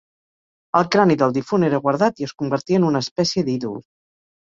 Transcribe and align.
El 0.79 0.87
crani 0.95 1.17
del 1.23 1.35
difunt 1.35 1.67
era 1.69 1.81
guardat 1.85 2.25
i 2.25 2.29
es 2.31 2.37
convertia 2.43 2.83
en 2.83 2.91
una 2.91 3.07
espècie 3.09 3.49
d'ídol. 3.53 3.83